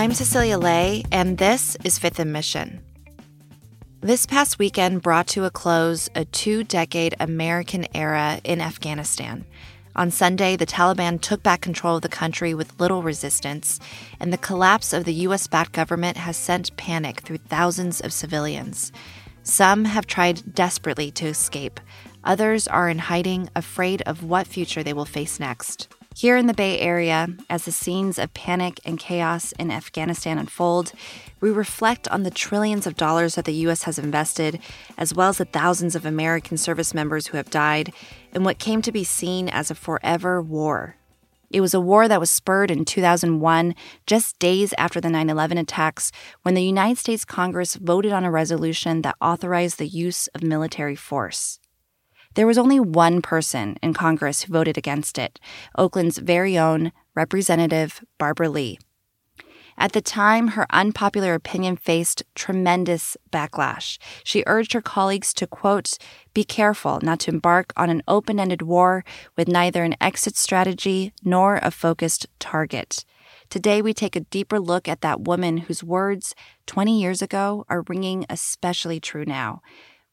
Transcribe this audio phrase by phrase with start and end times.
[0.00, 2.80] I'm Cecilia Lei, and this is Fifth and Mission.
[4.00, 9.44] This past weekend brought to a close a two decade American era in Afghanistan.
[9.94, 13.78] On Sunday, the Taliban took back control of the country with little resistance,
[14.18, 15.46] and the collapse of the U.S.
[15.46, 18.92] backed government has sent panic through thousands of civilians.
[19.42, 21.78] Some have tried desperately to escape,
[22.24, 25.94] others are in hiding, afraid of what future they will face next.
[26.20, 30.92] Here in the Bay Area, as the scenes of panic and chaos in Afghanistan unfold,
[31.40, 33.84] we reflect on the trillions of dollars that the U.S.
[33.84, 34.60] has invested,
[34.98, 37.94] as well as the thousands of American service members who have died
[38.34, 40.96] in what came to be seen as a forever war.
[41.48, 43.74] It was a war that was spurred in 2001,
[44.06, 46.12] just days after the 9 11 attacks,
[46.42, 50.96] when the United States Congress voted on a resolution that authorized the use of military
[50.96, 51.60] force.
[52.34, 55.40] There was only one person in Congress who voted against it
[55.76, 58.78] Oakland's very own Representative Barbara Lee.
[59.76, 63.98] At the time, her unpopular opinion faced tremendous backlash.
[64.22, 65.96] She urged her colleagues to, quote,
[66.34, 69.04] be careful not to embark on an open ended war
[69.36, 73.04] with neither an exit strategy nor a focused target.
[73.48, 76.34] Today, we take a deeper look at that woman whose words
[76.66, 79.62] 20 years ago are ringing especially true now.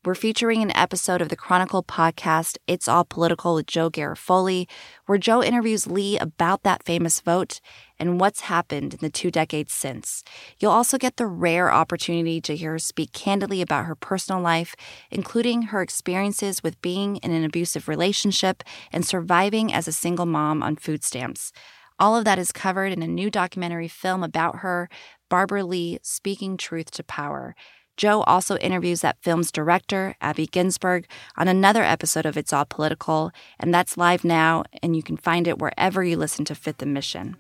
[0.05, 4.69] We're featuring an episode of the Chronicle podcast, It's All Political with Joe Garofoli,
[5.05, 7.59] where Joe interviews Lee about that famous vote
[7.99, 10.23] and what's happened in the two decades since.
[10.59, 14.75] You'll also get the rare opportunity to hear her speak candidly about her personal life,
[15.11, 18.63] including her experiences with being in an abusive relationship
[18.93, 21.52] and surviving as a single mom on food stamps.
[21.99, 24.87] All of that is covered in a new documentary film about her,
[25.27, 27.55] Barbara Lee Speaking Truth to Power.
[27.97, 33.31] Joe also interviews that film's director, Abby Ginsberg, on another episode of It's All Political,
[33.59, 36.93] and that's live now, and you can find it wherever you listen to Fifth and
[36.93, 37.36] Mission.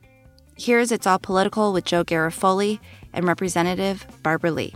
[0.57, 2.79] Here's It's All Political with Joe Garofoli
[3.13, 4.73] and Representative Barbara Lee.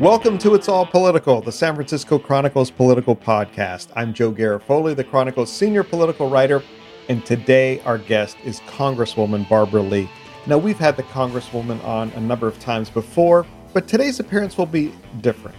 [0.00, 3.88] Welcome to It's All Political, the San Francisco Chronicle's political podcast.
[3.94, 6.62] I'm Joe Garofoli, the Chronicle's senior political writer,
[7.10, 10.08] and today our guest is Congresswoman Barbara Lee.
[10.48, 14.64] Now, we've had the Congresswoman on a number of times before, but today's appearance will
[14.64, 15.56] be different.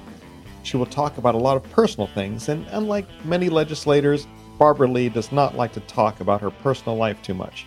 [0.63, 4.27] She will talk about a lot of personal things, and unlike many legislators,
[4.57, 7.65] Barbara Lee does not like to talk about her personal life too much.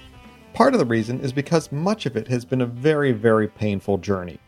[0.55, 3.99] Part of the reason is because much of it has been a very, very painful
[3.99, 4.39] journey.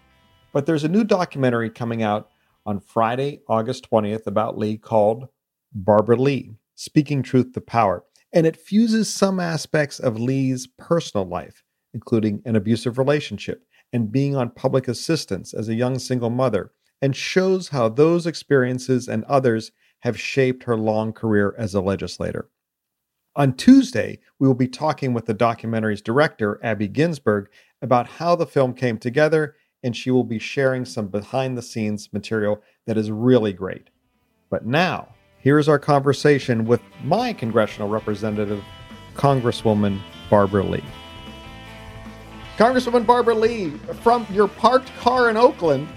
[0.55, 2.31] But there's a new documentary coming out
[2.65, 5.29] on Friday, August 20th about Lee called
[5.75, 8.03] Barbara Lee Speaking Truth to Power.
[8.33, 11.63] And it fuses some aspects of Lee's personal life
[11.95, 17.15] including an abusive relationship and being on public assistance as a young single mother, and
[17.17, 22.49] shows how those experiences and others have shaped her long career as a legislator.
[23.35, 27.49] On Tuesday, we will be talking with the documentary's director, Abby Ginsberg,
[27.81, 32.13] about how the film came together, and she will be sharing some behind the scenes
[32.13, 33.89] material that is really great.
[34.51, 38.63] But now, here's our conversation with my congressional representative,
[39.15, 40.85] Congresswoman Barbara Lee.
[42.63, 43.71] Congresswoman Barbara Lee,
[44.05, 45.89] from your parked car in Oakland,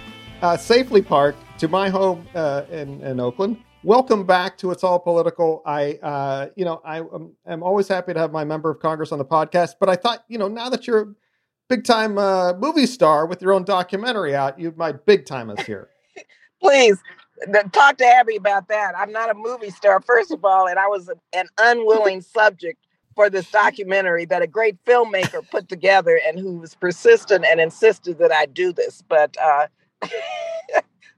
[0.41, 3.57] uh, safely parked to my home uh, in, in Oakland.
[3.83, 5.61] Welcome back to It's All Political.
[5.63, 9.11] I, uh, you know, I am I'm always happy to have my member of Congress
[9.11, 9.75] on the podcast.
[9.79, 11.13] But I thought, you know, now that you're a
[11.69, 15.63] big time uh, movie star with your own documentary out, you might big time us
[15.67, 15.89] here.
[16.59, 16.97] Please
[17.73, 18.97] talk to Abby about that.
[18.97, 22.84] I'm not a movie star, first of all, and I was an unwilling subject
[23.15, 28.17] for this documentary that a great filmmaker put together and who was persistent and insisted
[28.19, 29.01] that I do this.
[29.07, 29.67] But uh,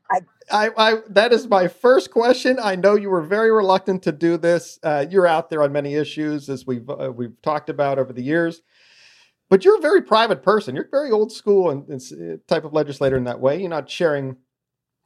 [0.09, 0.21] I,
[0.51, 2.57] I, I, that is my first question.
[2.61, 4.79] I know you were very reluctant to do this.
[4.83, 8.23] Uh, you're out there on many issues, as we've uh, we've talked about over the
[8.23, 8.61] years.
[9.49, 10.75] But you're a very private person.
[10.75, 13.59] You're very old school and, and uh, type of legislator in that way.
[13.59, 14.37] You're not sharing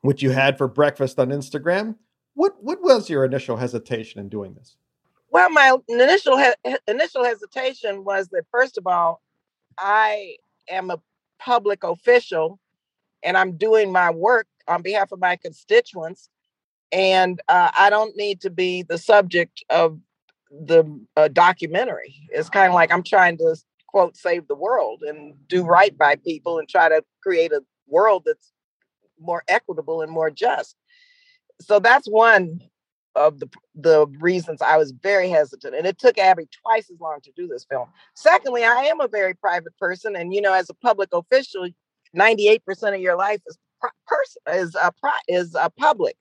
[0.02, 1.96] what you had for breakfast on Instagram.
[2.34, 4.78] What what was your initial hesitation in doing this?
[5.32, 9.22] Well, my initial he- initial hesitation was that first of all,
[9.78, 10.38] I
[10.70, 11.02] am a
[11.40, 12.60] public official,
[13.24, 16.30] and I'm doing my work on behalf of my constituents,
[16.92, 20.00] and uh, I don't need to be the subject of
[20.52, 20.86] the
[21.18, 22.16] uh, documentary.
[22.32, 23.56] It's kind of like I'm trying to
[23.88, 28.24] quote save the world and do right by people and try to create a world
[28.26, 28.52] that's
[29.20, 30.76] more equitable and more just.
[31.62, 32.62] So that's one
[33.16, 37.20] of the the reasons I was very hesitant, and it took Abby twice as long
[37.24, 37.88] to do this film.
[38.16, 41.68] Secondly, I am a very private person, and you know, as a public official,
[42.14, 43.58] ninety eight percent of your life is
[44.08, 44.92] person is a
[45.28, 46.16] is a public,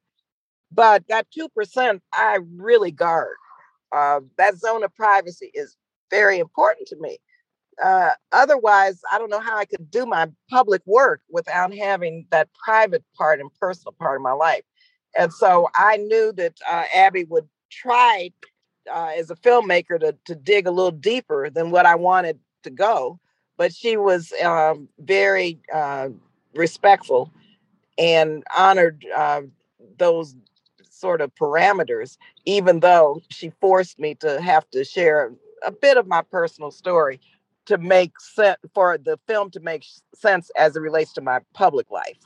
[0.72, 3.36] but that two percent I really guard.
[3.92, 5.76] Uh, that zone of privacy is
[6.10, 7.18] very important to me.
[7.82, 12.48] Uh, otherwise, I don't know how I could do my public work without having that
[12.64, 14.62] private part and personal part of my life.
[15.16, 18.32] And so I knew that uh, Abby would try
[18.90, 22.70] uh, as a filmmaker to, to dig a little deeper than what I wanted to
[22.70, 23.18] go.
[23.56, 26.08] But she was um, very uh,
[26.54, 27.30] respectful
[27.98, 29.42] and honored uh,
[29.98, 30.34] those
[30.90, 35.32] sort of parameters, even though she forced me to have to share
[35.64, 37.20] a bit of my personal story
[37.66, 39.84] to make sense for the film to make
[40.14, 42.18] sense as it relates to my public life.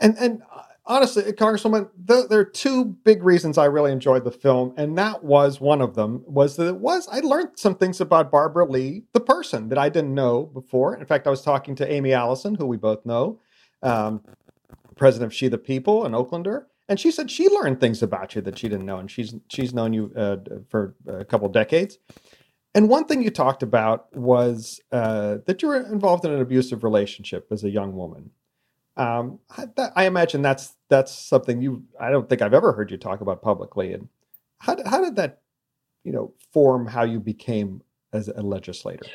[0.00, 4.30] And and uh, honestly, Congresswoman, the, there are two big reasons I really enjoyed the
[4.30, 6.22] film, and that was one of them.
[6.26, 9.88] Was that it was I learned some things about Barbara Lee, the person that I
[9.88, 10.96] didn't know before.
[10.96, 13.40] In fact, I was talking to Aimee Allison, who we both know,
[13.82, 14.22] um,
[14.96, 18.42] president of She the People, an Oaklander, and she said she learned things about you
[18.42, 20.36] that she didn't know, and she's she's known you uh,
[20.68, 21.98] for a couple decades.
[22.74, 26.84] And one thing you talked about was uh, that you were involved in an abusive
[26.84, 28.32] relationship as a young woman.
[28.96, 31.84] Um, I, that, I, imagine that's that's something you.
[32.00, 33.92] I don't think I've ever heard you talk about publicly.
[33.92, 34.08] And
[34.58, 35.40] how how did that,
[36.04, 37.82] you know, form how you became
[38.12, 39.06] as a legislator?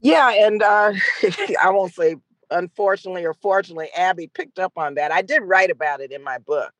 [0.00, 0.92] Yeah, and uh,
[1.62, 2.16] I won't say
[2.50, 5.12] unfortunately or fortunately, Abby picked up on that.
[5.12, 6.72] I did write about it in my book,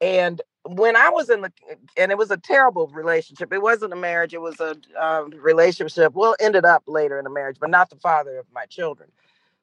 [0.00, 1.52] and when I was in the,
[1.96, 3.52] and it was a terrible relationship.
[3.52, 4.34] It wasn't a marriage.
[4.34, 6.14] It was a um, relationship.
[6.14, 9.10] Well, ended up later in a marriage, but not the father of my children.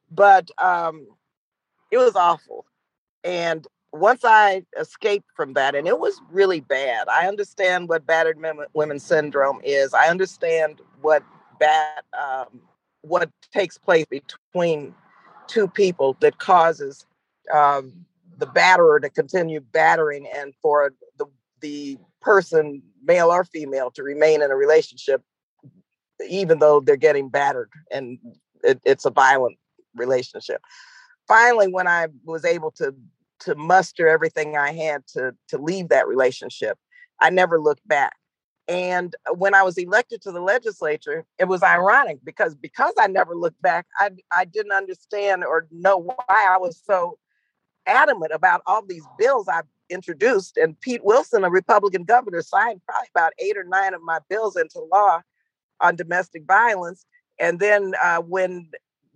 [0.10, 1.08] But um,
[1.96, 2.66] it was awful.
[3.24, 8.38] And once I escaped from that, and it was really bad, I understand what battered
[8.74, 9.94] women syndrome is.
[9.94, 11.24] I understand what
[11.58, 12.60] bad, um,
[13.02, 14.94] what takes place between
[15.48, 17.06] two people that causes
[17.54, 18.06] um,
[18.38, 21.26] the batterer to continue battering, and for the
[21.62, 25.22] the person, male or female, to remain in a relationship,
[26.28, 28.20] even though they're getting battered, and
[28.64, 29.58] it, it's a violent
[29.96, 30.62] relationship
[31.28, 32.94] finally, when I was able to
[33.42, 36.78] to muster everything I had to to leave that relationship,
[37.20, 38.16] I never looked back.
[38.68, 43.08] And uh, when I was elected to the legislature, it was ironic because because I
[43.08, 47.18] never looked back, I I didn't understand or know why I was so
[47.86, 50.58] adamant about all these bills I introduced.
[50.58, 54.56] And Pete Wilson, a Republican governor, signed probably about eight or nine of my bills
[54.56, 55.22] into law
[55.82, 57.06] on domestic violence.
[57.40, 58.70] And then uh, when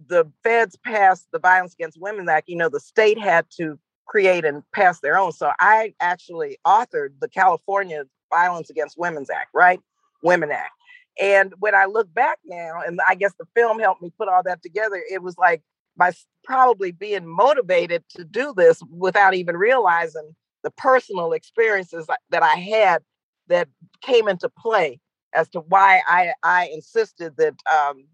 [0.07, 4.46] the feds passed the Violence Against Women Act, you know, the state had to create
[4.46, 5.31] and pass their own.
[5.31, 9.80] So I actually authored the California Violence Against Women's Act, right?
[10.24, 10.72] Women Act.
[11.19, 14.42] And when I look back now, and I guess the film helped me put all
[14.44, 15.62] that together, it was like
[15.98, 16.13] by
[16.44, 23.04] probably being motivated to do this without even realizing the personal experiences that I had
[23.48, 23.68] that
[24.01, 25.00] came into play
[25.36, 28.06] as to why I, I insisted that um,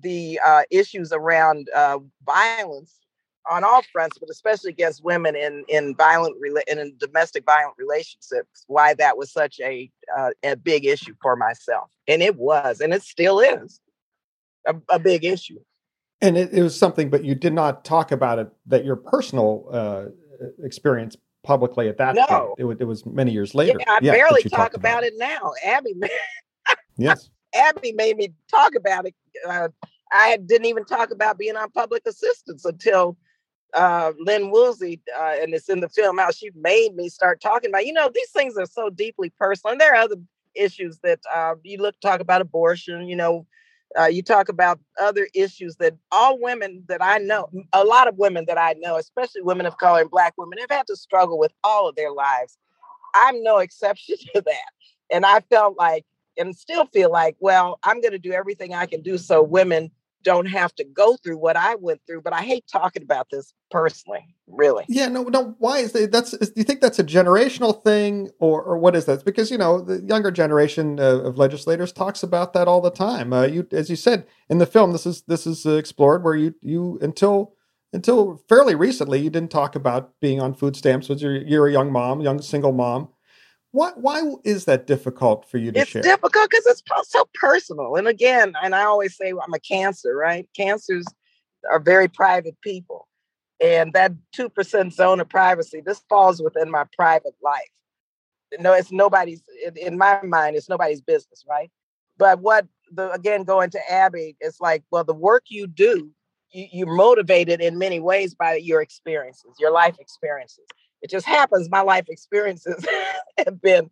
[0.00, 2.94] the uh, issues around uh, violence
[3.48, 8.64] on all fronts, but especially against women in in violent in, in domestic violent relationships.
[8.66, 12.92] Why that was such a uh, a big issue for myself, and it was, and
[12.92, 13.80] it still is
[14.66, 15.58] a, a big issue.
[16.20, 18.50] And it, it, was something, but you did not talk about it.
[18.66, 20.04] That your personal uh,
[20.62, 22.26] experience publicly at that no.
[22.26, 22.54] point.
[22.58, 23.78] It, it, was many years later.
[23.78, 25.14] Yeah, I yeah, barely talk about, about it.
[25.14, 25.52] it now.
[25.64, 25.94] Abby,
[26.96, 29.14] yes, Abby made me talk about it.
[29.46, 29.68] Uh,
[30.12, 33.16] I didn't even talk about being on public assistance until
[33.74, 37.70] uh, Lynn Woolsey, uh, and it's in the film how she made me start talking
[37.70, 39.72] about, you know, these things are so deeply personal.
[39.72, 40.16] And there are other
[40.54, 43.46] issues that uh, you look talk about abortion, you know,
[43.98, 48.18] uh, you talk about other issues that all women that I know, a lot of
[48.18, 51.38] women that I know, especially women of color and Black women, have had to struggle
[51.38, 52.58] with all of their lives.
[53.14, 54.70] I'm no exception to that.
[55.10, 56.04] And I felt like
[56.38, 59.90] and still feel like, well, I'm going to do everything I can do so women
[60.24, 62.22] don't have to go through what I went through.
[62.22, 64.84] But I hate talking about this personally, really.
[64.88, 65.54] Yeah, no, no.
[65.58, 66.12] Why is that?
[66.12, 69.24] That's do you think that's a generational thing, or or what is that?
[69.24, 73.32] because you know the younger generation uh, of legislators talks about that all the time.
[73.32, 76.54] Uh, you, as you said in the film, this is this is explored where you
[76.62, 77.54] you until
[77.92, 81.08] until fairly recently you didn't talk about being on food stamps.
[81.08, 83.08] Was you're, you're a young mom, young single mom
[83.72, 86.00] Why why is that difficult for you to it's share?
[86.00, 87.96] It's difficult because it's so personal.
[87.96, 90.48] And again, and I always say I'm a cancer, right?
[90.56, 91.04] Cancers
[91.70, 93.06] are very private people.
[93.60, 97.68] And that 2% zone of privacy, this falls within my private life.
[98.60, 99.42] No, it's nobody's,
[99.74, 101.70] in my mind, it's nobody's business, right?
[102.16, 106.10] But what the again going to Abby, it's like, well, the work you do,
[106.52, 110.64] you, you're motivated in many ways by your experiences, your life experiences.
[111.02, 112.84] It just happens my life experiences
[113.46, 113.90] have been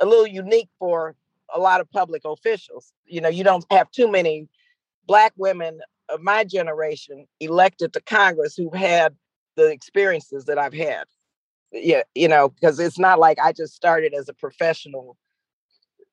[0.00, 1.14] a little unique for
[1.52, 2.92] a lot of public officials.
[3.04, 4.48] You know, you don't have too many
[5.06, 9.14] black women of my generation elected to Congress who've had
[9.56, 11.04] the experiences that I've had.
[11.72, 15.16] Yeah, you know, because it's not like I just started as a professional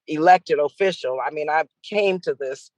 [0.07, 1.19] elected official.
[1.25, 2.71] I mean, I came to this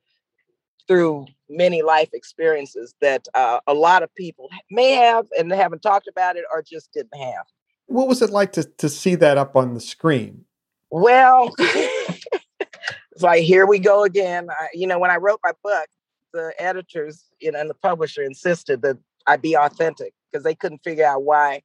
[0.87, 6.07] through many life experiences that uh, a lot of people may have and haven't talked
[6.07, 7.45] about it or just didn't have.
[7.87, 10.45] What was it like to, to see that up on the screen?
[10.89, 14.47] Well, it's like, here we go again.
[14.49, 15.87] I, you know, when I wrote my book,
[16.33, 18.97] the editors you know, and the publisher insisted that
[19.27, 21.61] I be authentic because they couldn't figure out why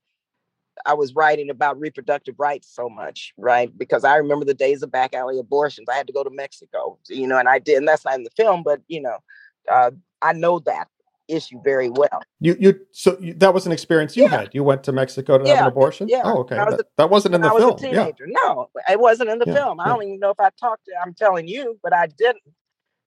[0.87, 3.77] I was writing about reproductive rights so much, right?
[3.77, 5.89] Because I remember the days of back alley abortions.
[5.89, 8.25] I had to go to Mexico, you know, and I did, and that's not in
[8.25, 9.19] the film, but you know,
[9.71, 9.91] uh,
[10.23, 10.89] I know that
[11.29, 12.23] issue very well.
[12.41, 14.31] You, you, so you, that was an experience you yeah.
[14.31, 14.51] had.
[14.53, 15.57] You went to Mexico to yeah.
[15.57, 16.09] have an abortion.
[16.09, 16.23] Yeah.
[16.25, 16.57] Oh, okay.
[16.57, 17.77] Was that, a, that, wasn't in the film.
[17.81, 18.11] Yeah.
[18.27, 19.79] No, it wasn't in the film.
[19.81, 20.93] I don't even know if I talked to.
[21.05, 22.43] I'm telling you, but I didn't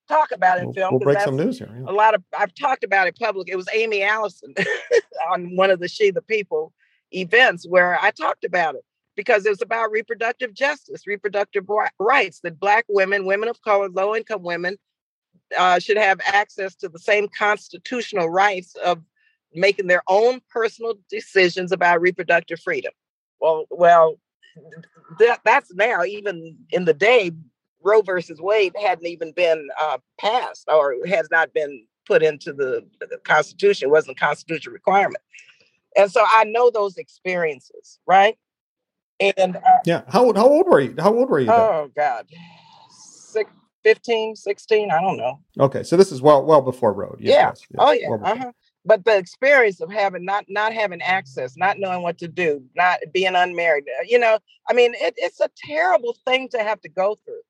[0.08, 0.90] talk about it in we'll, film.
[0.92, 1.70] We'll break some news here.
[1.86, 3.48] A lot of I've talked about it public.
[3.48, 4.54] It was Aimee Allison
[5.30, 6.72] on one of the She the People
[7.14, 8.84] events where I talked about it
[9.16, 11.66] because it was about reproductive justice, reproductive
[11.98, 14.78] rights that Black women, women of color, low income women
[15.58, 19.02] uh, should have access to the same constitutional rights of
[19.54, 22.92] making their own personal decisions about reproductive freedom.
[23.40, 24.18] Well, well,
[25.18, 27.32] that, that's now even in the day.
[27.84, 32.86] Roe versus Wade hadn't even been uh, passed or has not been put into the,
[33.00, 33.88] the Constitution.
[33.88, 35.22] It wasn't a constitutional requirement.
[35.96, 38.38] And so I know those experiences, right?
[39.20, 40.94] And uh, yeah, how old, how old were you?
[40.98, 41.50] How old were you?
[41.50, 42.26] Oh God,
[42.90, 43.50] Six,
[43.84, 45.40] 15, 16, I don't know.
[45.58, 47.16] Okay, so this is well well before Roe.
[47.18, 47.48] Yeah.
[47.48, 48.08] Yes, yes, oh yeah.
[48.10, 48.52] Well uh-huh.
[48.84, 52.98] But the experience of having not not having access, not knowing what to do, not
[53.12, 56.88] being unmarried, uh, you know, I mean, it, it's a terrible thing to have to
[56.88, 57.42] go through.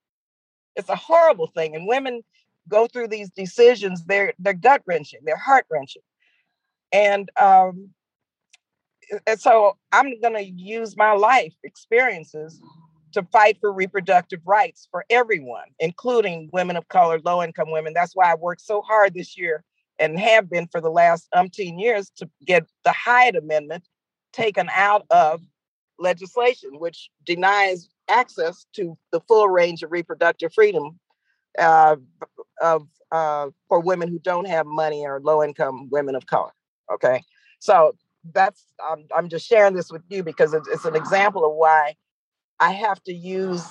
[0.77, 2.23] It's a horrible thing, and women
[2.69, 4.05] go through these decisions.
[4.05, 6.03] They're they're gut wrenching, they're heart wrenching,
[6.93, 7.91] and um,
[9.27, 12.61] and so I'm going to use my life experiences
[13.13, 17.93] to fight for reproductive rights for everyone, including women of color, low income women.
[17.93, 19.65] That's why I worked so hard this year
[19.99, 23.85] and have been for the last umpteen years to get the Hyde Amendment
[24.33, 25.43] taken out of
[25.99, 30.99] legislation, which denies access to the full range of reproductive freedom
[31.59, 31.97] uh,
[32.61, 36.53] of uh, for women who don't have money or low income women of color.
[36.93, 37.23] Okay,
[37.59, 37.95] so
[38.33, 41.97] that's I'm, I'm just sharing this with you because it's, it's an example of why
[42.61, 43.67] I have to use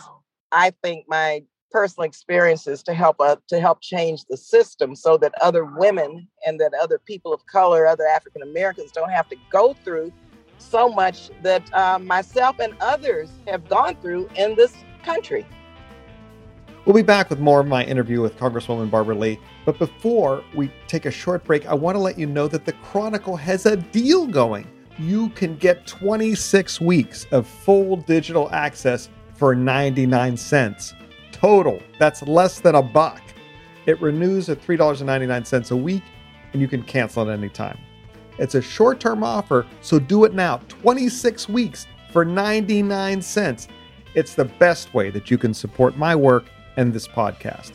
[0.52, 5.34] I think my personal experiences to help uh, to help change the system so that
[5.42, 9.74] other women and that other people of color, other African Americans don't have to go
[9.74, 10.12] through
[10.58, 15.46] so much that uh, myself and others have gone through in this country.
[16.86, 19.40] We'll be back with more of my interview with Congresswoman Barbara Lee.
[19.66, 22.74] But before we take a short break, I want to let you know that the
[22.74, 24.68] Chronicle has a deal going.
[24.98, 30.94] You can get 26 weeks of full digital access for 99 cents
[31.32, 31.82] total.
[31.98, 33.22] That's less than a buck.
[33.88, 36.04] It renews at $3.99 a week,
[36.54, 37.80] and you can cancel at any time.
[38.38, 43.68] It's a short term offer, so do it now 26 weeks for 99 cents.
[44.14, 46.46] It's the best way that you can support my work
[46.78, 47.72] and this podcast.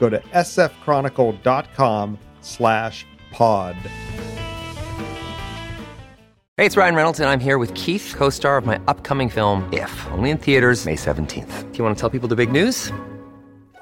[0.00, 3.76] Go to sfchronicle.com slash pod.
[6.56, 10.06] Hey, it's Ryan Reynolds, and I'm here with Keith, co-star of my upcoming film, If,
[10.12, 11.72] only in theaters May 17th.
[11.72, 12.92] Do you want to tell people the big news?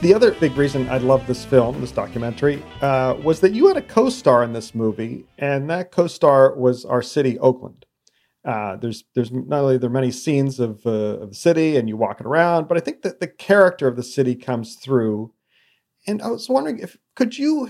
[0.00, 3.76] The other big reason I love this film, this documentary, uh, was that you had
[3.76, 7.84] a co-star in this movie, and that co-star was our city, Oakland.
[8.44, 11.88] Uh, there's there's not only there are many scenes of, uh, of the city and
[11.88, 15.32] you walking around, but I think that the character of the city comes through,
[16.06, 17.68] and I was wondering if could you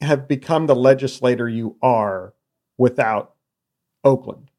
[0.00, 2.32] have become the legislator you are
[2.78, 3.34] without
[4.02, 4.49] Oakland,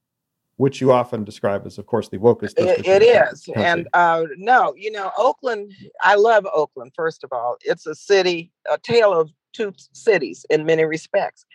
[0.61, 2.53] which you often describe as, of course, the wokest.
[2.55, 5.73] it, it is, and uh, no, you know, Oakland.
[6.03, 6.91] I love Oakland.
[6.95, 11.47] First of all, it's a city, a tale of two cities in many respects.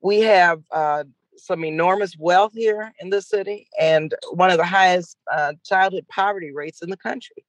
[0.00, 1.04] We have uh,
[1.36, 6.50] some enormous wealth here in the city, and one of the highest uh, childhood poverty
[6.50, 7.44] rates in the country.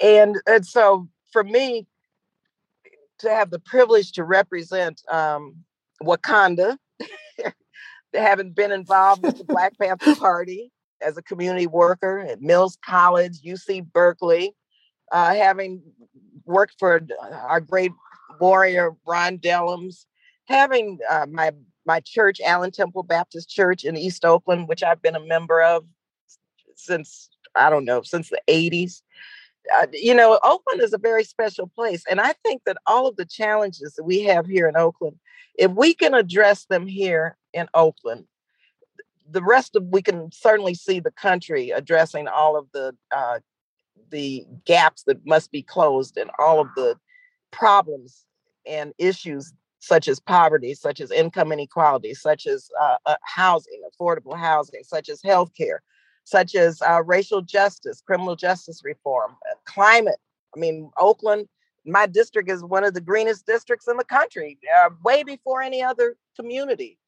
[0.00, 1.86] And and so for me,
[3.18, 5.54] to have the privilege to represent um,
[6.02, 6.76] Wakanda,
[8.14, 10.70] having been involved with the Black Panther Party
[11.02, 14.54] as a community worker at Mills College, UC Berkeley,
[15.12, 15.82] uh, having
[16.44, 17.06] worked for
[17.48, 17.92] our great
[18.40, 20.06] warrior Ron Dellums,
[20.46, 21.52] having uh, my
[21.86, 25.84] my church, Allen Temple Baptist Church in East Oakland, which I've been a member of
[26.76, 29.02] since I don't know since the '80s
[29.74, 32.02] uh, you know, Oakland is a very special place.
[32.08, 35.16] And I think that all of the challenges that we have here in Oakland,
[35.56, 38.26] if we can address them here in Oakland,
[39.28, 43.38] the rest of we can certainly see the country addressing all of the uh,
[44.10, 46.96] the gaps that must be closed and all of the
[47.50, 48.26] problems
[48.66, 54.36] and issues such as poverty, such as income inequality, such as uh, uh, housing, affordable
[54.36, 55.78] housing, such as health healthcare,
[56.24, 60.18] such as uh, racial justice, criminal justice reform, uh, climate.
[60.56, 61.48] I mean, Oakland,
[61.84, 65.82] my district is one of the greenest districts in the country, uh, way before any
[65.82, 66.98] other community.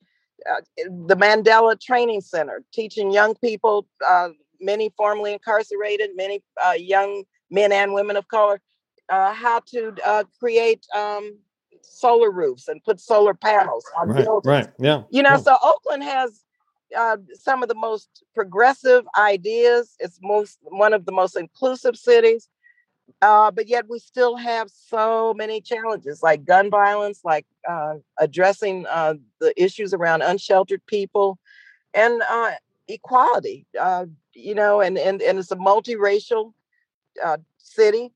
[0.50, 0.61] Uh,
[1.06, 4.28] the Mandela Training Center, teaching young people, uh,
[4.61, 8.61] many formerly incarcerated, many uh, young men and women of color,
[9.08, 9.94] how to
[10.38, 11.38] create um,
[11.80, 14.46] solar roofs and put solar panels on right, buildings.
[14.46, 14.68] Right.
[14.78, 15.02] Yeah.
[15.11, 15.37] You know, yeah.
[15.37, 16.42] so Oakland has
[16.97, 19.95] uh, some of the most progressive ideas.
[19.99, 22.49] It's most one of the most inclusive cities,
[23.23, 28.87] uh, but yet we still have so many challenges, like gun violence, like uh, addressing
[28.87, 31.38] uh, the issues around unsheltered people,
[31.95, 32.52] and uh,
[32.88, 33.66] equality.
[33.78, 36.53] Uh, you know, and and and it's a multiracial
[37.59, 38.12] city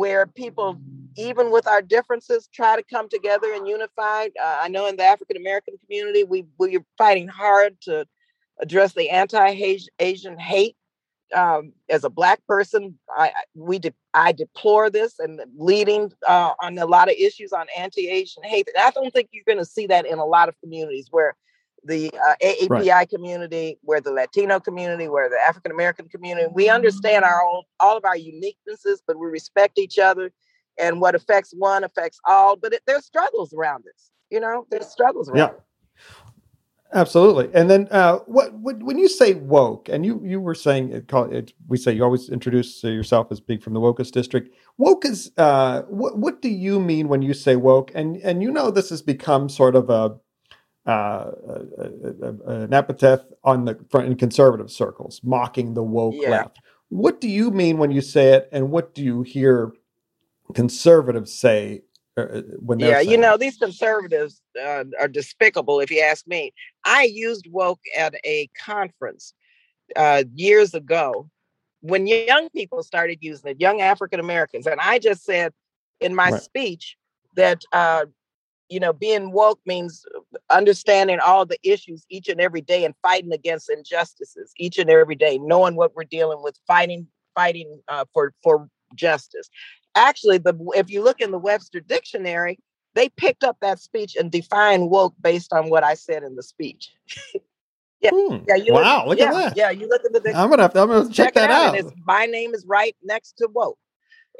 [0.00, 0.80] where people,
[1.18, 4.28] even with our differences, try to come together and unify.
[4.42, 8.06] Uh, I know in the African American community, we we're fighting hard to
[8.62, 10.76] address the anti-Asian hate.
[11.34, 16.78] Um, as a black person, I we de- I deplore this and leading uh, on
[16.78, 18.68] a lot of issues on anti-Asian hate.
[18.74, 21.36] And I don't think you're going to see that in a lot of communities where
[21.84, 23.08] the uh, AAPI right.
[23.08, 27.96] community, where the Latino community, where the African American community, we understand our own, all
[27.96, 30.32] of our uniquenesses, but we respect each other.
[30.78, 32.56] And what affects one affects all.
[32.56, 34.10] But it, there's struggles around this.
[34.30, 35.38] You know, there's struggles around.
[35.38, 35.46] Yeah.
[35.48, 35.60] It.
[36.92, 37.48] Absolutely.
[37.54, 41.06] And then uh, what, what, when you say woke, and you you were saying it,
[41.06, 44.54] call it, we say you always introduce yourself as being from the wokest district.
[44.76, 47.92] Woke is uh, what what do you mean when you say woke?
[47.94, 50.16] And and you know this has become sort of a,
[50.86, 51.84] uh, a,
[52.22, 56.30] a an epithet on the front in conservative circles, mocking the woke yeah.
[56.30, 56.58] left.
[56.88, 59.72] What do you mean when you say it, and what do you hear
[60.54, 61.82] conservatives say
[62.16, 66.52] uh, uh, when yeah you know these conservatives uh, are despicable if you ask me
[66.84, 69.32] i used woke at a conference
[69.96, 71.28] uh, years ago
[71.82, 75.52] when young people started using it young african americans and i just said
[76.00, 76.42] in my right.
[76.42, 76.96] speech
[77.36, 78.04] that uh,
[78.68, 80.04] you know being woke means
[80.48, 85.16] understanding all the issues each and every day and fighting against injustices each and every
[85.16, 89.50] day knowing what we're dealing with fighting fighting uh, for for justice
[89.94, 92.58] actually the if you look in the Webster dictionary,
[92.94, 96.42] they picked up that speech and defined woke based on what I said in the
[96.42, 96.92] speech.
[98.00, 98.38] yeah, hmm.
[98.46, 98.56] yeah.
[98.56, 99.56] You wow, look, look yeah, at that.
[99.56, 100.32] Yeah, you look at the.
[100.34, 101.78] I'm gonna have to, I'm gonna check, check that out.
[101.78, 101.92] out.
[102.04, 103.78] my name is right next to woke,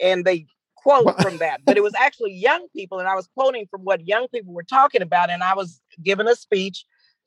[0.03, 0.46] and they
[0.83, 1.61] quote from that.
[1.64, 4.62] But it was actually young people, and I was quoting from what young people were
[4.62, 6.85] talking about, and I was giving a speech,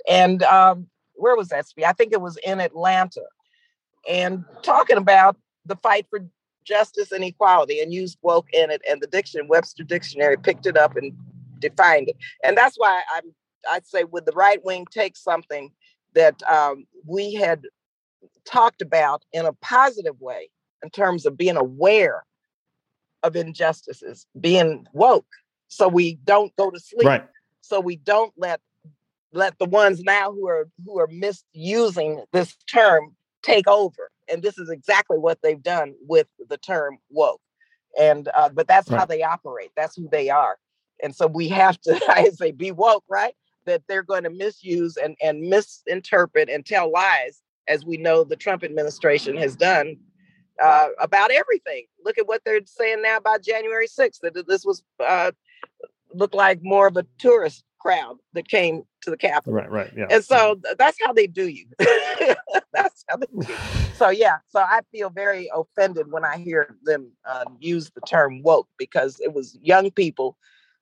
[0.07, 1.85] and um, where was that speech?
[1.85, 3.23] I think it was in Atlanta,
[4.09, 6.25] and talking about the fight for
[6.63, 10.77] justice and equality and used woke in it and the dictionary, webster dictionary picked it
[10.77, 11.13] up and
[11.59, 13.33] defined it and that's why i'm
[13.71, 15.71] i'd say would the right wing take something
[16.15, 17.63] that um, we had
[18.45, 20.49] talked about in a positive way
[20.83, 22.23] in terms of being aware
[23.23, 25.25] of injustices being woke
[25.67, 27.27] so we don't go to sleep right.
[27.61, 28.59] so we don't let
[29.31, 34.57] let the ones now who are who are misusing this term take over and this
[34.57, 37.41] is exactly what they've done with the term woke
[37.99, 38.99] and uh, but that's right.
[38.99, 40.57] how they operate that's who they are
[41.01, 44.97] and so we have to i say be woke right that they're going to misuse
[44.97, 49.97] and, and misinterpret and tell lies as we know the trump administration has done
[50.61, 51.85] uh, about everything.
[52.03, 55.31] Look at what they're saying now about January 6th, that this was uh,
[56.13, 59.53] looked like more of a tourist crowd that came to the Capitol.
[59.53, 60.07] Right, right, yeah.
[60.09, 61.65] And so that's how they do you.
[62.73, 63.55] that's how they do you.
[63.95, 68.41] So yeah, so I feel very offended when I hear them uh, use the term
[68.41, 70.35] woke because it was young people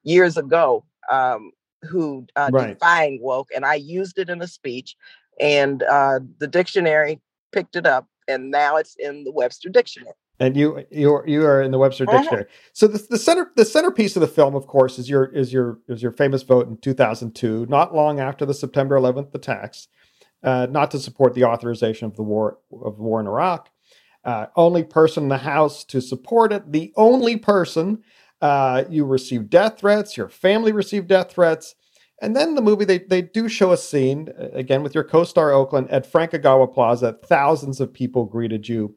[0.03, 1.51] years ago um,
[1.83, 2.69] who uh, Right.
[2.73, 4.95] defined woke, and I used it in a speech,
[5.41, 7.19] and uh, the dictionary
[7.51, 10.13] picked it up, and now it's in the Webster dictionary.
[10.39, 12.17] and you you you are in the Webster Uh-huh.
[12.17, 12.45] dictionary.
[12.73, 15.79] So the, the center the centerpiece of the film, of course, is your is your
[15.87, 19.87] is your famous vote in 2002, not long after the September 11th attacks,
[20.43, 23.69] uh, not to support the authorization of the war of war in Iraq.
[24.23, 26.71] Uh, only person in the House to support it.
[26.71, 28.03] The only person.
[28.39, 30.17] Uh, you received death threats.
[30.17, 31.75] Your family received death threats.
[32.21, 35.23] And then the movie, they, they do show a scene, uh, again with your co
[35.23, 37.17] star Oakland, at Frank Frankagawa Plaza.
[37.25, 38.95] Thousands of people greeted you.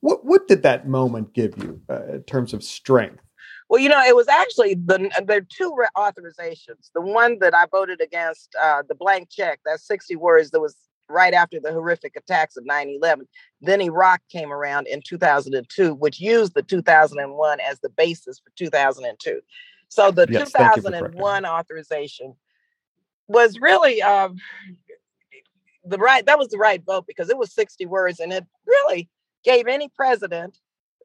[0.00, 3.22] What, what did that moment give you uh, in terms of strength?
[3.68, 6.90] Well, you know, it was actually the there are two re- authorizations.
[6.94, 10.76] The one that I voted against, uh, the blank check, that 60 words, that was
[11.08, 13.26] right after the horrific attacks of 9 11.
[13.60, 19.40] Then Iraq came around in 2002, which used the 2001 as the basis for 2002.
[19.88, 22.36] So the Yes, thank you for correcting 2001 authorization
[23.30, 24.36] was really um,
[25.84, 29.08] the right, that was the right vote because it was 60 words and it really
[29.44, 30.58] gave any president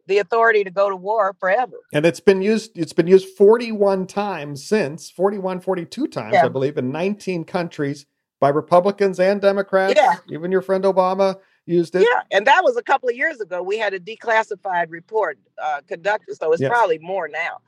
[0.08, 1.78] the authority to go to war forever.
[1.94, 6.46] And it's been used, it's been used 41 times since, 41, 42 times, Yeah.
[6.46, 8.06] I believe, in 19 countries
[8.40, 9.94] by Republicans and Democrats.
[9.96, 10.16] Yeah.
[10.30, 12.02] Even your friend Obama used it.
[12.02, 13.64] Yeah, and that was a couple of years ago.
[13.64, 16.70] We had a declassified report uh, conducted, so it's Yes.
[16.70, 17.62] probably more now.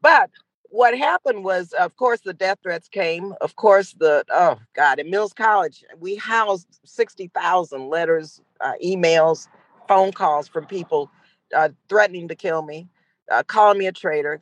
[0.00, 0.30] But
[0.72, 3.34] what happened was, of course, the death threats came.
[3.42, 9.48] Of course, the oh god, at Mills College, we housed sixty thousand letters, uh, emails,
[9.86, 11.10] phone calls from people
[11.54, 12.88] uh, threatening to kill me,
[13.30, 14.40] uh, calling me a traitor,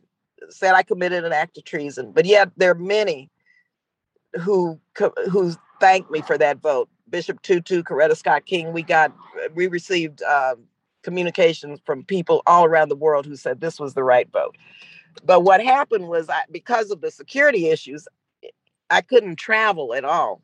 [0.51, 2.13] said I committed an act of treason.
[2.13, 3.29] But yet, there are many
[4.41, 4.79] who
[5.31, 6.89] who thanked me for that vote.
[7.09, 8.73] Bishop Tutu, Coretta Scott King.
[8.73, 9.13] We got
[9.55, 10.55] we received uh,
[11.03, 14.57] communications from people all around the world who said this was the right vote.
[15.25, 18.07] But what happened was, I, because of the security issues,
[18.89, 20.43] I couldn't travel at all.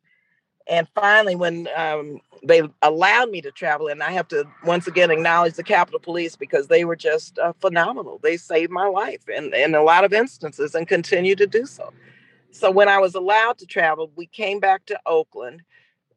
[0.69, 5.13] And finally, when um, they allowed me to travel, and I have to once again
[5.13, 8.19] acknowledge the Capitol Police because they were just uh, phenomenal.
[8.21, 11.93] They saved my life in, in a lot of instances and continue to do so.
[12.51, 15.63] So when I was allowed to travel, we came back to Oakland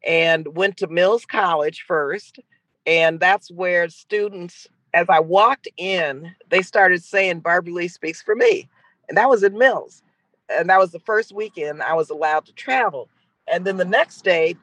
[0.04, 2.40] and went to Mills College first.
[2.86, 8.34] And that's where students, as I walked in, they started saying Barbara Lee speaks for
[8.34, 8.68] me.
[9.08, 10.02] And that was at Mills.
[10.48, 13.08] And that was the first weekend I was allowed to travel.
[13.46, 14.56] And then the next day,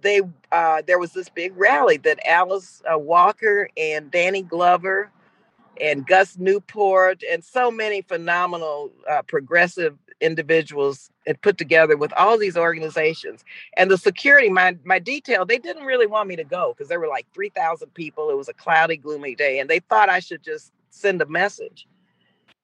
[0.00, 0.22] they
[0.52, 5.10] uh, there was this big rally that Alice uh, Walker and Danny Glover
[5.80, 12.38] and Gus Newport and so many phenomenal uh, progressive individuals had put together with all
[12.38, 13.44] these organizations.
[13.76, 17.00] And the security my my detail they didn't really want me to go because there
[17.00, 18.30] were like 3000 people.
[18.30, 21.86] It was a cloudy gloomy day and they thought i should just send a message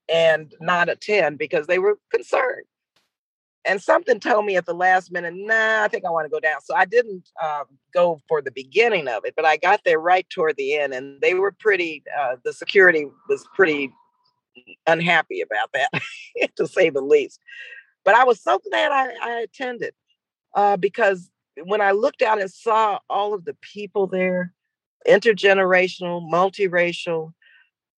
[0.09, 2.64] and not attend because they were concerned.
[3.67, 6.40] And something told me at the last minute nah i think i want to go
[6.40, 6.61] down.
[6.61, 10.29] So i didn't um, go for the beginning of it but i got there right
[10.31, 13.93] toward the end and they were pretty uh, the security was pretty
[14.87, 15.90] unhappy about that
[16.57, 17.40] to say the least.
[18.05, 19.94] But i was so glad i, I attended
[20.55, 21.31] uh, because
[21.64, 24.53] when i looked out and saw all of the people there
[25.09, 27.33] intergenerational multiracial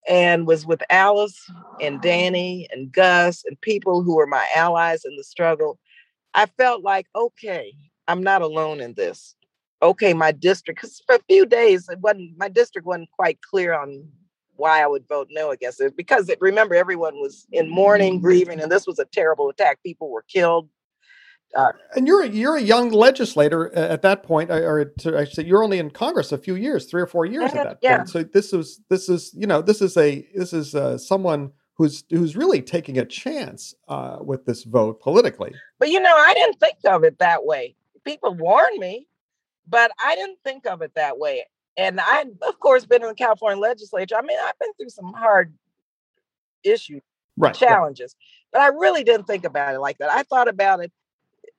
[0.08, 5.16] and was with alice and danny and gus and people who were my allies in
[5.16, 5.78] the struggle
[6.34, 7.72] i felt like okay
[8.08, 9.34] i'm not alone in this.
[9.82, 13.74] Okay my district because for a few days it wasn't my district wasn't quite clear
[13.74, 14.08] on
[14.56, 18.60] why I would vote no against it because it, remember everyone was in mourning, grieving,
[18.60, 19.82] and this was a terrible attack.
[19.82, 20.68] People were killed.
[21.54, 25.44] Uh, And you're a, you're a young legislator at that point, or- I should say
[25.44, 27.96] you're only in Congress a few years, three or four years at Mhm, that yeah.
[27.98, 28.08] point.
[28.10, 32.04] So this is this is you know this is a this is uh, someone who's
[32.10, 35.54] who's really taking a chance uh, with this vote politically.
[35.78, 37.76] but you know, I didn't think of it that way.
[38.04, 39.06] People warned me,
[39.68, 41.44] but I didn't think of it that way.
[41.76, 44.16] And I, of course, been in the California legislature.
[44.16, 45.52] I mean, I've been through some hard
[46.64, 47.02] issues.
[47.38, 47.48] Right.
[47.48, 47.54] right.
[47.54, 48.16] challenges.
[48.52, 50.10] But I really didn't think about it like that.
[50.10, 50.92] I thought about it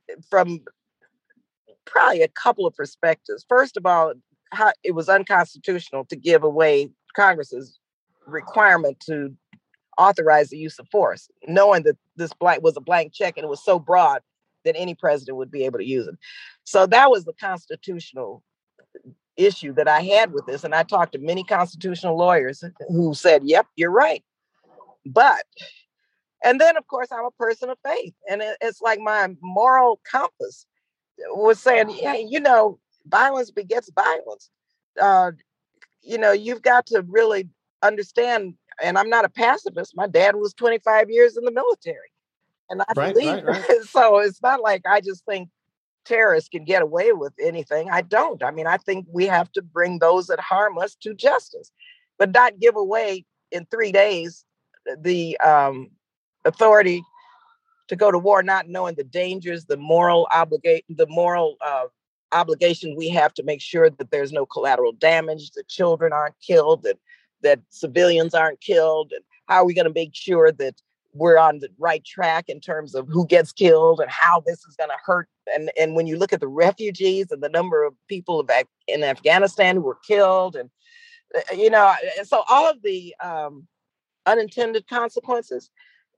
[0.09, 0.61] eh, from
[1.85, 3.45] probably a couple of perspectives.
[3.47, 4.13] First of all,
[4.51, 7.79] how it was unconstitutional to give away Congress's
[8.25, 9.35] requirement to
[9.97, 13.49] authorize the use of force, knowing that this blank was a blank check and it
[13.49, 14.21] was so broad
[14.63, 16.15] that any president would be able to use it.
[16.63, 18.43] So that was the constitutional
[19.37, 23.43] issue that I had with this, and I talked to many constitutional lawyers who said,
[23.43, 24.23] "Yep, you're right,"
[25.05, 25.45] but
[26.43, 30.65] and then of course I'm a person of faith, and it's like my moral compass
[31.29, 34.49] was saying, "Hey, you know, violence begets violence."
[34.99, 35.31] Uh,
[36.01, 37.49] you know, you've got to really
[37.83, 38.55] understand.
[38.81, 39.95] And I'm not a pacifist.
[39.95, 42.11] My dad was 25 years in the military,
[42.69, 43.43] and I right, believe.
[43.43, 43.81] Right, right.
[43.89, 45.49] so it's not like I just think
[46.07, 47.89] terrorists can get away with anything.
[47.91, 48.43] I don't.
[48.43, 51.71] I mean, I think we have to bring those that harm us to justice,
[52.17, 54.45] but not give away in three days
[55.01, 55.89] the um,
[56.45, 57.03] authority
[57.89, 61.85] to go to war, not knowing the dangers, the moral obligate, the moral uh,
[62.31, 66.83] obligation we have to make sure that there's no collateral damage, that children aren't killed,
[66.83, 66.97] that
[67.43, 70.81] that civilians aren't killed, and how are we going to make sure that
[71.13, 74.75] we're on the right track in terms of who gets killed and how this is
[74.75, 75.27] going to hurt.
[75.53, 78.45] And and when you look at the refugees and the number of people
[78.87, 80.69] in Afghanistan who were killed, and
[81.35, 83.67] uh, you know, so all of the um,
[84.25, 85.69] unintended consequences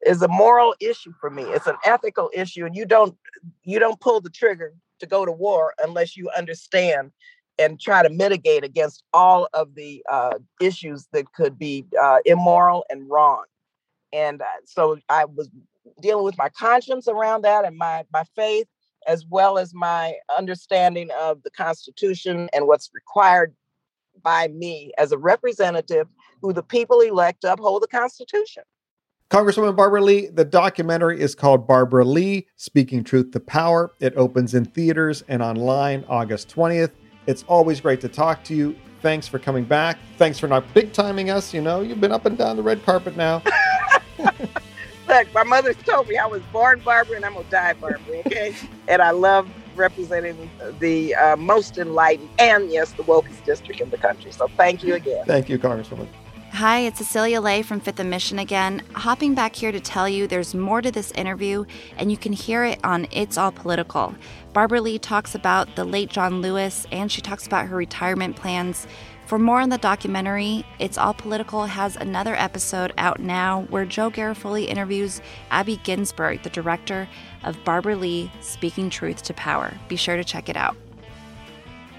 [0.06, 1.44] is a moral issue for me.
[1.44, 3.18] It's an ethical issue, and you don't
[3.64, 7.12] you don't pull the trigger to go to war unless you understand
[7.58, 12.86] and try to mitigate against all of the uh, issues that could be uh, immoral
[12.90, 13.44] and wrong
[14.14, 15.50] and uh, so I was
[16.02, 18.68] dealing with my conscience around that and my my faith
[19.10, 23.56] as well as my understanding of the Constitution and what's required
[24.22, 26.08] by me as a representative
[26.42, 28.64] who the people elect to uphold the Constitution.
[29.32, 33.92] Congresswoman Barbara Lee, the documentary is called Barbara Lee Speaking Truth to Power.
[34.00, 36.92] It opens in theaters and online August 20th.
[37.26, 38.76] It's always great to talk to you.
[39.02, 39.98] Thanks for coming back.
[40.18, 41.54] Thanks for not big timing us.
[41.54, 43.42] You know, you've been up and down the red carpet now.
[45.10, 48.20] Look, my mother told me I was born Barbara and I'm gonna die Barbara.
[48.28, 48.56] Okay,
[48.88, 53.98] and I love representing the uh, most enlightened and yes, the wokest district in the
[53.98, 54.32] country.
[54.32, 55.26] So thank you again.
[55.26, 56.08] Thank you, Congresswoman.
[56.52, 60.28] Hi, it's Cecilia Lei from Fifth and Mission again, hopping back here to tell you
[60.28, 61.64] there's more to this interview,
[61.98, 64.16] and you can hear it on It's All Political.
[64.52, 68.88] Barbara Lee talks about the late John Lewis, and she talks about her retirement plans.
[69.30, 74.10] For more on the documentary, It's All Political has another episode out now where Joe
[74.10, 77.08] Garofoli interviews Abby Ginsberg, the director
[77.44, 79.72] of Barbara Lee Speaking Truth to Power.
[79.88, 80.76] Be sure to check it out.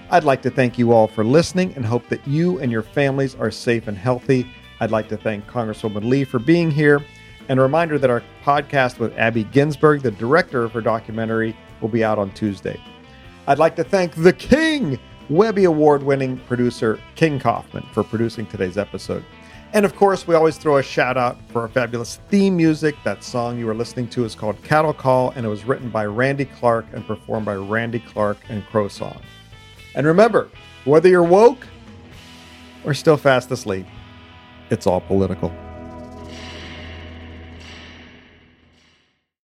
[0.09, 3.33] I'd like to thank you all for listening and hope that you and your families
[3.35, 4.45] are safe and healthy.
[4.81, 6.99] I'd like to thank Congresswoman Lee for being here.
[7.47, 11.87] And a reminder that our podcast with Abby Ginsberg, the director of her documentary, will
[11.87, 12.77] be out on Tuesday.
[13.47, 14.99] I'd like to thank the King,
[15.31, 19.23] Webby Award winning producer King Kaufman for producing today's episode.
[19.71, 22.97] And of course, we always throw a shout out for our fabulous theme music.
[23.05, 26.05] That song you are listening to is called Cattle Call, and it was written by
[26.05, 29.21] Randy Clark and performed by Randy Clark and Crow Song.
[29.95, 30.49] And remember,
[30.83, 31.65] whether you're woke
[32.83, 33.85] or still fast asleep,
[34.69, 35.53] it's all political.